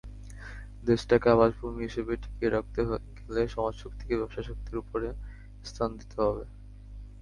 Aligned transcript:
দেশটাকে 0.83 1.27
আবাসভূমি 1.31 1.81
হিসেবে 1.87 2.13
টিকিয়ে 2.23 2.53
রাখতে 2.55 2.79
গেলে 3.19 3.41
সমাজশক্তিকে 3.47 4.15
ব্যবসাশক্তির 4.19 4.81
ওপরে 4.81 5.07
স্থান 5.65 5.89
দিতে 5.99 6.17
হবে। 6.25 6.45